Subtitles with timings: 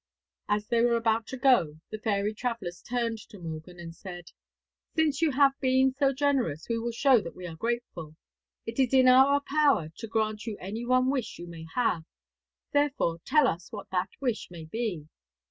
[0.49, 4.31] As they were about to go, the fairy travellers turned to Morgan and said,
[4.95, 8.15] 'Since you have been so generous we will show that we are grateful.
[8.65, 12.01] It is in our power to grant you any one wish you may have;
[12.71, 15.07] therefore tell us what that wish may be.'